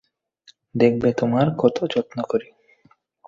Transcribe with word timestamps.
দেখবে 0.75 1.09
তোমার 1.13 1.47
কত 1.57 1.77
যত্ন 1.93 2.17
করি! 2.23 2.47